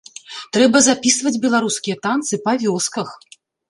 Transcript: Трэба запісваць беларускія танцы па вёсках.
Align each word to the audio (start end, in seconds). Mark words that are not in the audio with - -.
Трэба 0.57 0.81
запісваць 0.87 1.35
беларускія 1.45 2.01
танцы 2.09 2.43
па 2.49 2.61
вёсках. 2.69 3.19